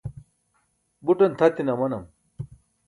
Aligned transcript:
buṭan 1.05 1.31
tʰatine 1.37 1.71
amanam 1.73 2.03